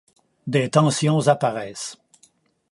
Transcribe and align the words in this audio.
Des 0.47 0.67
tensions 0.67 1.27
apparaissent. 1.27 1.95